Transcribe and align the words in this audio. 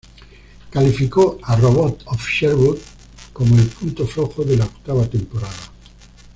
Calificó 0.71 1.37
a 1.43 1.55
"Robot 1.57 2.01
of 2.07 2.25
Sherwood" 2.27 2.79
como 3.33 3.55
el 3.59 3.67
punto 3.67 4.07
flojo 4.07 4.43
de 4.43 4.57
la 4.57 4.65
octava 4.65 5.05
temporada. 5.05 5.53